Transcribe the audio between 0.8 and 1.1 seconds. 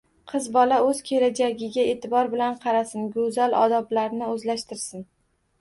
o‘z